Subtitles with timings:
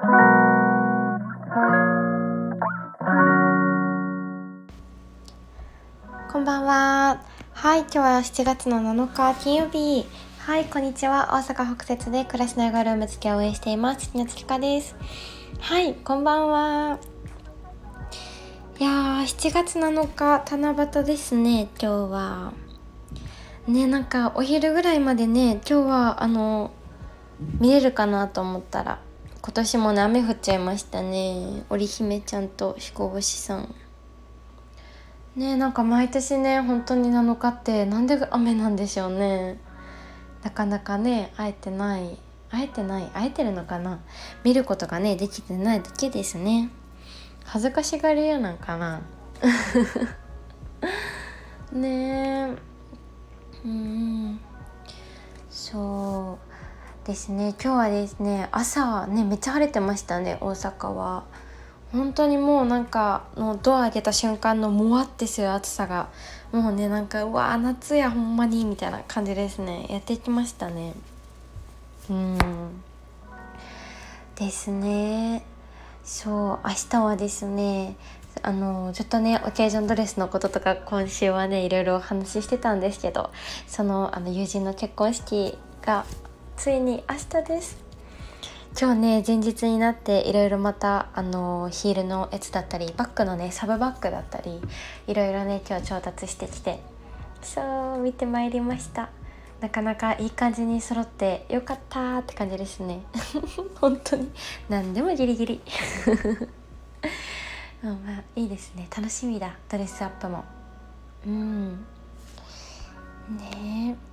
[0.00, 0.06] こ
[6.38, 7.22] んばんは。
[7.52, 10.06] はい、今日は7月の7日金曜日。
[10.38, 11.28] はい、こんにちは。
[11.34, 14.10] 大阪北節で暮らしながらルーム付きを応援しています。
[14.14, 14.96] 宮月香です。
[15.60, 16.98] はい、こんばんは。
[18.78, 22.52] いやー、7月7日、七夕ですね、今日は。
[23.68, 26.70] ね、なんかお昼ぐらいまでね、今日はあの、
[27.58, 28.98] 見れるかなと思ったら、
[29.42, 31.64] 今年もね、雨降っちゃいましたね。
[31.70, 33.74] 織姫ちゃんと彦星さん。
[35.34, 39.58] ねなんか毎年ね本当に7日ってなんで雨なんでしょうね。
[40.42, 42.18] なかなかね会えてない
[42.50, 44.00] 会えてない会えてるのかな。
[44.44, 46.68] 見ることがねできてないだけですね。
[47.44, 49.00] 恥ずかしがり屋なんかな。
[51.72, 52.56] ねえ。
[53.64, 54.40] うん。
[55.48, 56.49] そう。
[57.06, 57.54] ですね。
[57.62, 61.24] 今日はですね朝ねめっちゃ晴れてましたね大阪は。
[61.92, 66.08] 本当にもうなんかのドア開けた瞬間のもわってする暑さが。
[66.52, 69.86] もうねなんかうわ夏やほんまにみたいな感じですね。
[69.88, 70.94] やってきましたね。
[72.10, 72.38] うん。
[74.36, 75.44] ですね。
[76.04, 77.96] そう明日はですね
[78.42, 83.30] あのちょっとねオケージョンドレスのこととか今週はねいろいろお話ししてたんですけど
[83.66, 86.04] そのあの友人の結婚式が
[86.60, 87.78] ついに明日です。
[88.78, 94.60] 今日ね前日になっていろいろまたあのヒールのやつだったりバッグのねサブバッグだったり
[95.06, 96.80] いろいろね今日調達してきて
[97.40, 99.08] そう見てまいりました。
[99.62, 103.00] なかなかいい感じに揃ってよかったって感じですね。
[103.80, 104.30] 本当に。
[104.68, 105.62] 何でもギリギリ。
[107.84, 108.86] う んまあいいですね。
[108.94, 109.56] 楽しみだ。
[109.66, 110.44] ドレスアップも。
[111.26, 111.70] うん。
[113.30, 114.09] ねえ。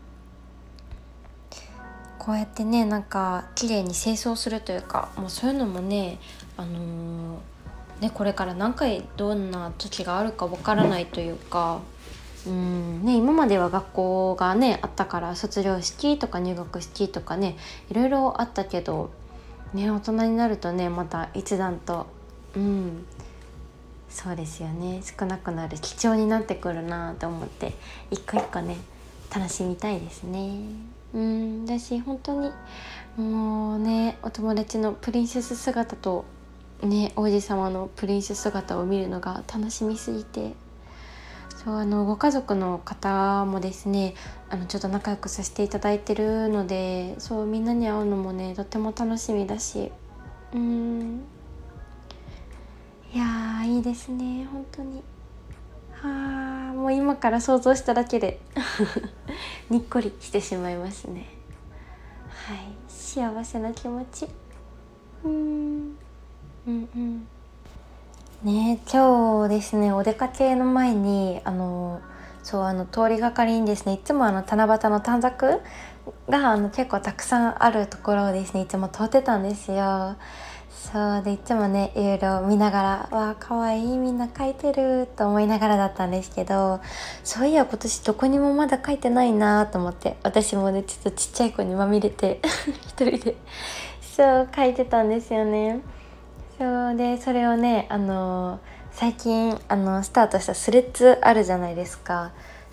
[2.19, 6.19] こうやってねなんか綺麗に清掃するというかもうそういうのもね
[6.57, 11.81] あのー、ねこれから何回どんな時があるかわからないというか
[12.45, 17.57] うんね、今までは学校がねあったから卒業式とか入学式とかね
[17.89, 19.09] いろいろあったけど、
[19.73, 22.07] ね、大人になるとねまた一段と
[22.55, 23.05] うん
[24.09, 27.73] そうですよね少なくなる貴重になってくるなと思って
[28.11, 28.77] 一個一個ね
[29.33, 30.96] 楽しみたいですね。
[31.13, 32.51] うんだし本当に
[33.17, 36.25] もうねお友達のプリンセス姿と
[36.83, 40.53] ね王子様のプリンセス姿を見るのが楽しみすぎて。
[41.67, 44.13] そうあのご家族の方もですね
[44.49, 49.91] あのちょっと仲良くさせていただいてるのでそうみんなに会うのもねとても楽しみだし。
[50.53, 51.23] うん。
[53.13, 55.03] いやいいですね本当に。
[55.91, 58.39] はあもう今から想像しただけで。
[59.69, 61.27] にっこりしてしまいますね。
[62.29, 62.57] はい。
[62.87, 64.27] 幸せな気持ち。
[65.25, 65.97] うん。
[66.67, 67.27] うんうん。
[68.43, 72.01] ね今日ですねお出かけの前にあの
[72.43, 75.59] そうあの通りがかりにですねいつもあの七夕の短冊
[76.29, 80.15] があの結構たくさんあるところをですねいつも通ってたんですよ。
[80.77, 86.79] そうでいつもねいろいろ見ながら「わあかわいいみんな書いてる」と思いながらだったんですけど
[87.23, 92.39] そういや今年どこにもまだ書いてないなと思って私もねちょっとちっちゃい子にまみれて
[92.87, 93.35] 一人で
[94.01, 95.81] そう書いてたんですよね。
[96.57, 98.59] そうでそれをねあの
[98.91, 102.31] 最近あのスタートしたスレッズあるじゃないですか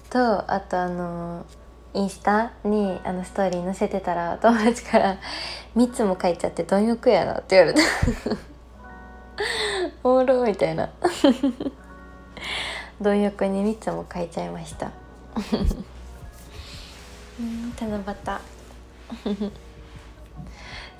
[0.08, 1.44] とあとあの
[1.94, 5.16] インスタにあのストーリー載せてたら友達から
[5.76, 7.80] 「3つも書いちゃって貪欲やな」って言われた
[10.02, 10.90] おもろみたいな。
[13.00, 14.90] 貪欲に3つも書いちゃいました。
[17.40, 18.04] うん七夕。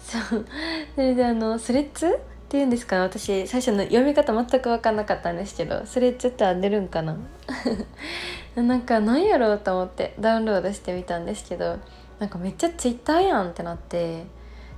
[0.01, 0.47] そう。
[0.95, 3.01] それであのスレッズっていうんですか？
[3.01, 7.17] 私最初の読み方全く分かんなかったんですけどスレッズってあ出るんかな？
[8.55, 11.79] なんかなんやろうと思ってダウンロードしてみたんですけど
[12.21, 14.23] なんかめっちゃツイッターやんってなって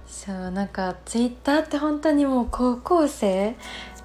[0.06, 3.54] そうなんかツイッターって本当にもう高校生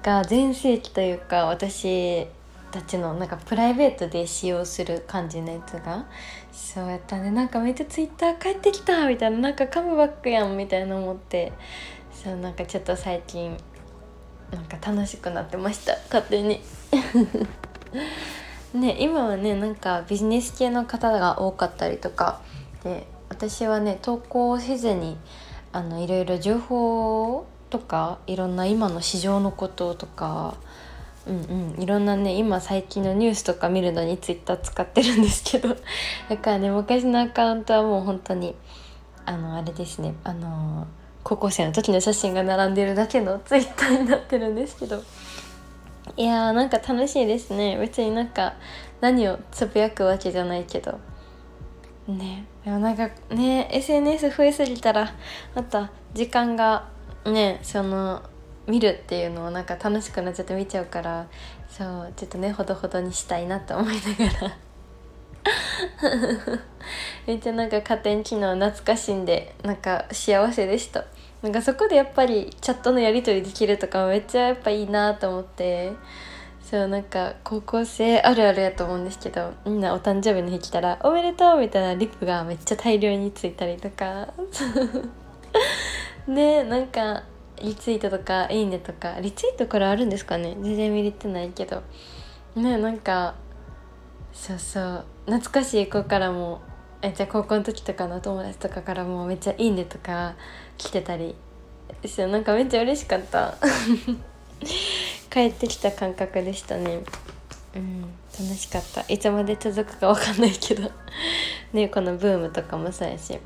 [0.02, 2.26] が全盛期というか私
[2.70, 6.04] たちのなんかプライベートで使用する感じのやつが
[6.52, 11.52] そうやったねなんかめっちゃツイッター帰ってきたみたいななんかカムバックやんみたいな思って
[12.22, 13.56] そうなんかちょっと最近
[14.52, 15.96] なんか楽しくなってました。
[16.04, 16.60] 勝手に。
[18.74, 22.40] ね今はねなんかビジネス系の方が多かったりとか。
[22.84, 25.16] で私はね投稿せずに
[25.72, 30.54] あのいろいろ情報とかいろんな今の市場のこととか
[31.26, 31.82] うんうん。
[31.82, 35.74] いろんなね今最近のニュースとか見るのにツイッター使ってるんですけど。
[36.28, 38.54] だからね昔のアカウントはもう本当に
[39.26, 40.86] あのあれですねあの
[41.24, 45.02] 高校生の時の写真が並んでるだけのツイッターになってるんですけど。
[46.16, 47.78] いやーなんか楽しいですね。
[47.78, 48.54] 別になんか
[49.00, 50.98] 何をつぶやくわけじゃないけど。
[52.08, 52.44] ね。
[52.64, 55.14] でもなんかね SNS 増えすぎたら
[55.54, 56.88] また時間が
[57.24, 58.22] ねその
[58.66, 61.26] 見るっていうのをなんか楽しくなっちゃって見ちゃうから
[61.68, 64.56] そうちょっとねほどほどにしたいなと思いながら。
[67.26, 71.04] めっちゃなんか加点機能懐かしんでなんか幸せでした。
[71.42, 75.92] なんかそこでやっぱりチャットのやり取りできるとかめっちゃやっぱいいなと思って。
[76.72, 84.28] そうなんか高校生あるあるやと思うんですけどみんなお誕生日の日来たら「おめでとう!」みたいなリップがめっちゃ大量についたりとか。
[86.26, 87.24] ねなんか
[87.60, 90.56] リツイートとか「いいね」とかリツイートこれあるんですかね。
[90.62, 91.82] 全然見れてないけど。
[92.56, 93.34] ねなんか
[94.32, 95.04] そうそう。
[95.26, 96.60] 懐かしい子からも
[97.02, 100.34] えじゃあ高校の時とかの友達とかからもめっちゃ「いいね」とか
[100.78, 101.34] 来てたり
[102.06, 103.54] そうなんかめっちゃ嬉しかった。
[105.30, 107.00] 帰ってきた感覚でしたね。
[107.74, 108.02] うん
[108.38, 109.00] 楽しかった。
[109.08, 110.90] いつまで続くかわかんないけど。
[111.72, 113.38] ねこのブームとかもそうやし。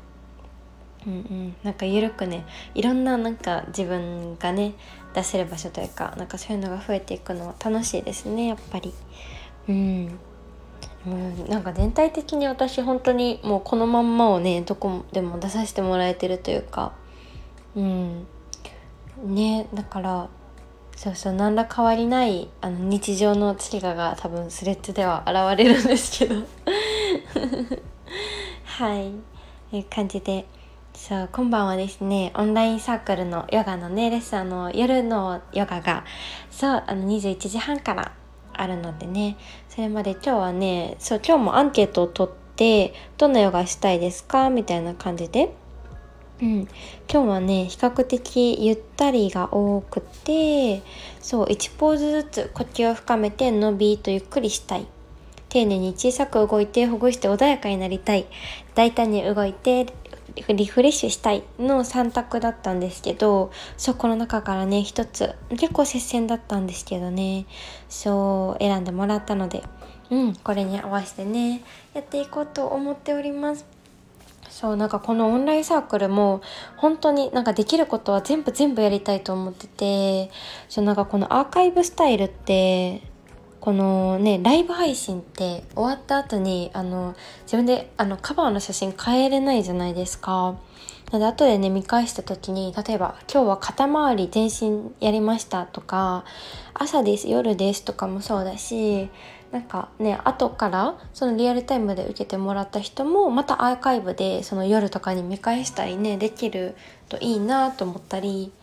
[1.05, 1.55] うんうん。
[1.63, 2.45] なんか緩くね。
[2.75, 4.73] いろんななんか自分がね
[5.13, 8.93] 出せる場所というかなんかそういうのが増えていくのは楽しいですねやっぱり。
[9.69, 10.19] うん。
[11.07, 16.91] うん、なんか全体的に私本当にもうこのまんまをねどこでも出させてもらえてるというか。
[17.75, 18.27] うん。
[19.23, 20.29] ねだから
[20.95, 26.35] そうそう何ら変わりないあの日常の月がが多分スレッズでは現れるんですけど。
[28.65, 29.11] はい。
[29.71, 30.45] いう感じで。
[30.93, 36.03] そう今晩はですねオンラインサークルのヨガのねレッスンの夜のヨガが
[36.49, 38.13] そうあの21時半から
[38.57, 39.37] あるのでね。
[39.69, 44.49] それまで今日はねそう今日もアンケートを取ってどんなヨガしたいですか？
[44.49, 45.53] みたいな感じで。
[46.39, 46.67] うん、
[47.11, 50.83] 今日はね比較的ゆったりが多くて
[51.19, 54.85] そう1ポーズずつ呼吸を深めて伸びとゆっくりしたい。
[55.49, 58.27] 丁寧に小さく動いてほぐして穏やかになりたい。
[58.75, 59.87] 大胆に動いて
[60.47, 67.45] リフレッシュしたいの3択だったんですけどそうこの中からね一つ結構接戦だったんですけどね。
[67.89, 69.63] そう選んでもらったので
[70.09, 71.63] うんこれに合わせてね
[71.93, 73.65] やっていこうと思っております。
[74.49, 76.41] そうなんかこのオンラインサークルも
[76.77, 80.31] 本当になんかできることは全部全部やりたいと思ってて
[80.67, 83.03] そうなんかこのアーカイブスタイルって
[83.67, 90.57] このねライブ配信って終わった後にあの自分であのカバーの写真変えれないじゃないですか。
[91.11, 96.23] なので後でね見返した時に例えば「今日は肩周り全身やりました」とか
[96.75, 99.09] 「朝です夜です」とかもそうだし
[99.51, 106.77] なんかね後からそのリアルタイムで受けてもらった人もまたアーカイブでその夜とかに見返したりねできる
[107.09, 108.53] といいなと思ったり。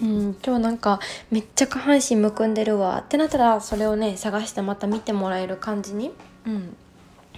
[0.00, 1.00] うん、今日なんか
[1.30, 6.12] めっちゃ下半身むくんでるわってなったらそれをね探してまた見てもらえる感じに、
[6.46, 6.76] うん、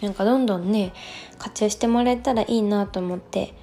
[0.03, 0.93] なんかどんどんね
[1.39, 3.55] 活用してもらえたらいいなと思って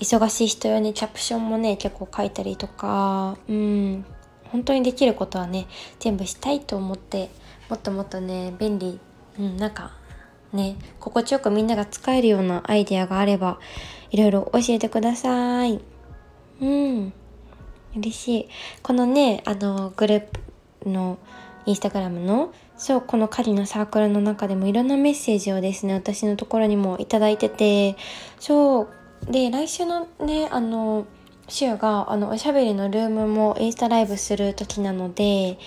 [0.00, 4.04] 忙しい人用にキャプションもね結構書いたりとかうん。
[4.50, 5.66] 本当にできることはね
[5.98, 7.30] 全部したいと思って
[7.68, 8.98] もっともっとね便利
[9.38, 9.92] うんなんか
[10.52, 13.58] ね心地よくみんなが使えるようなアイデアがあれば
[14.10, 15.80] いろいろ教えてください。
[16.60, 17.12] うん
[17.94, 18.48] 嬉しい。
[18.82, 20.20] このねあのグルー
[20.82, 21.18] プの
[21.66, 27.96] インスタグラムのそうこの狩りのサークルの中でもいろんなメッセージをですね私のところにも頂いてて
[28.38, 31.06] そうで来週のねあの
[31.48, 35.58] 週があのおしゃべりのルームもインスタライブする時なので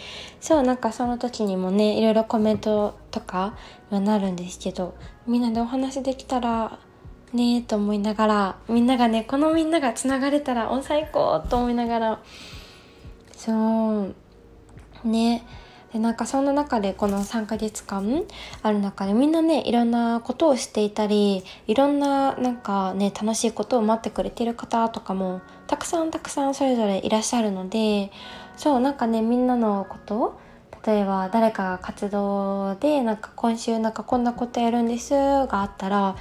[0.42, 3.58] そうなんかその時にもねいろいろコメントとか
[3.90, 6.80] はなるんですけどみんなでお話できたら
[7.34, 12.20] ねえと思いながらみんながねこのみんながつながれたらお最高と思いながら。
[13.36, 14.16] そう。
[15.04, 15.46] ね。
[15.94, 18.24] でなんかそんな中でこの3ヶ月間
[18.62, 28.12] ある中でみんなねいろんなことをしていたりいろんななんかね楽しいことを待ってくれてる方とかもたくさんたくさんそれぞれいらっしゃるので
[28.56, 30.40] そうなんかねみんなのこと
[30.86, 36.16] 例えば誰かが活動でなんか今週なんかこんなことやるんですがあったら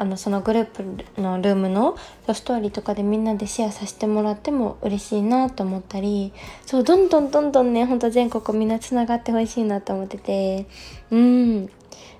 [0.00, 1.94] あのそのグループのルームの
[2.32, 6.32] ストーリーとかでみんなでシェアさせてもらっても嬉しいなと思ったり
[6.64, 10.66] そうどんどんどんどんねほんと全国みんなつながってほしいなと思ってて。
[11.10, 11.66] うん。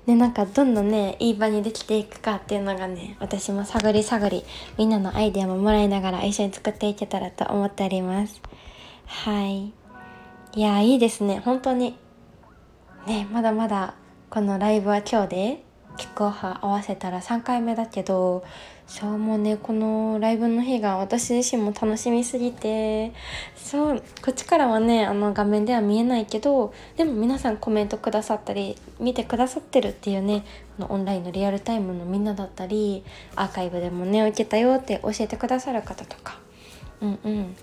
[0.06, 4.44] ねなんかどんどんねいい場にできていくかっていうのがね私も探り探り
[4.78, 8.42] みんなのアイデアももらいながら一緒に作っていけたらと思っております。
[9.06, 9.72] はい。
[10.52, 11.40] いやいいですね。
[11.42, 11.96] 本当に。
[13.06, 13.94] ねまだまだ
[14.28, 15.69] このライブは今日で
[16.00, 18.42] キックオフ合わせたら3回目だけど
[18.86, 23.12] そうもうねこのライブの日が私自身も楽しみすぎて
[23.54, 30.46] そうこっちからはねあの画面では見えないけどでも皆さんコメントくださったり見てくださってるっていうね
[30.78, 33.04] このオンラインのリアルタイムのみんなだったり
[33.36, 36.38] アーカイブでもね受けたよって教えてくださる方とか。
[37.02, 37.56] うんうん。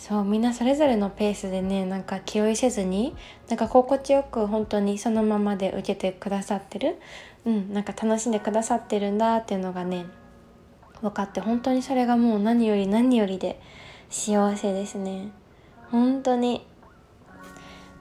[0.00, 3.14] そうみんなそれぞれのペースでねなんか気負いせずに
[3.50, 6.96] なんか心地よく本当にそのままで受けてくださってる。
[7.44, 10.06] うんなんか楽しんでくださってるんだっていうのがね
[11.02, 13.60] 分かって本当にそれがもう何より何よりで
[14.08, 15.32] 幸せですね。
[15.90, 16.66] 本当に。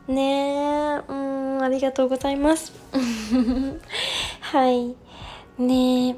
[0.08, 2.72] ねえうんありがとうございます。
[4.40, 4.96] はい。
[5.62, 6.16] ねえ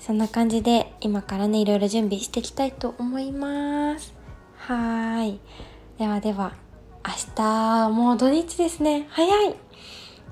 [0.00, 4.25] そんな感じで今からねいろいろ準備していきたいと思います。
[4.58, 5.40] はーい。
[5.98, 6.52] ではでは
[7.06, 9.06] 明日もう土日ですね。
[9.10, 9.54] 早い。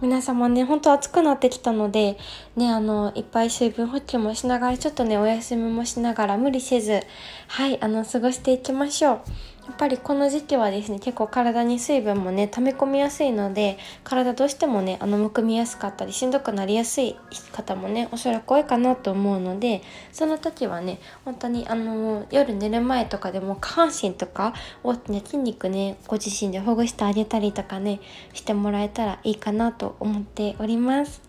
[0.00, 2.19] 皆様ねほんと暑くなってきたので
[2.57, 7.00] ねあのいっぱい水分補給もしながらちょっとねお休みもしながら無理せず
[7.47, 9.21] はいあの過ごしていきましょう。
[9.66, 17.16] やっぱりこの時期はですね結構体に水分もね溜め込みやすいので体どうしてもねあのむくみやすかったりしんどくなりやすい
[17.52, 28.00] 方もねおそらく多いかなと思うのでその時はね本当にあの夜寝る前とかでも下半身とかを、ね、筋肉ねご自身でほぐしてあげたりとかね
[28.35, 31.23] してもらえたらいいかなと思っております。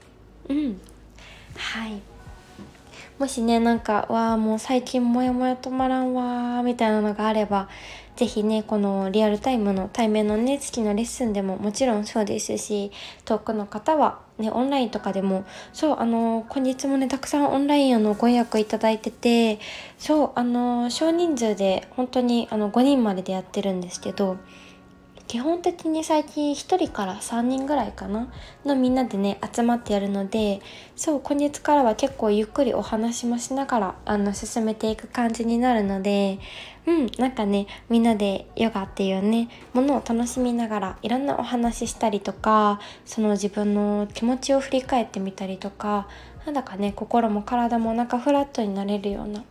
[0.50, 0.80] うん
[1.56, 2.02] はい
[3.18, 7.70] もしねなんかわあもう最近モヤモヤ止まらんわみたいなのがあれば
[8.16, 12.92] 是非ねこのリアルタイムの対面のね月のレッスンでももちろんそうですし
[13.26, 19.60] 遠くの方はねオンラインとかでもそうあの今日もねたくさんオンラインあのご予約いただいてて
[19.98, 24.38] そうあの少人数で本当にあの5人まででやってるんですけど
[25.28, 28.32] 基本的に最近1人から3人ぐらいかな
[28.64, 30.62] のみんなでね集まってやるので
[30.96, 36.40] そう今月からは結構ゆっくりお話もしながらあの進めていく感じになるので
[36.86, 46.08] うんなんかねみんなでヨガっていうねものを楽しみながらいろんなお話ししたりとかその自分の気持ちを振り返ってみたりとか
[46.46, 49.44] なんだかね心も体もなんかフラットになれるような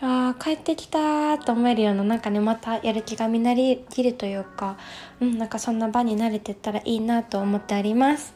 [0.00, 4.76] あ帰ってきたと思えるようななんかねまたやる気がみなりきるというか
[5.20, 8.34] うんなんかそんな場に慣れてったらいいなと思っております。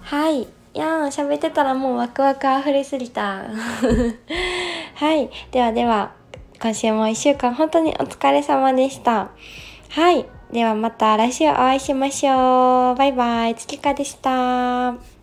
[0.00, 3.44] はいやー喋ってたらもうワクワク溢れすぎた。
[4.96, 6.12] はいではでは
[6.60, 9.30] 今週も1週間本当にお疲れ様でした。
[9.90, 12.94] はいではまた来週お会いしましょう。
[12.96, 15.13] バイバイ月香でした。